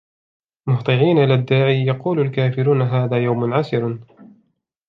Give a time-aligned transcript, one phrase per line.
[0.67, 3.99] مُهْطِعِينَ إِلَى الدَّاعِ يَقُولُ الْكَافِرُونَ هَذَا يَوْمٌ عَسِرٌ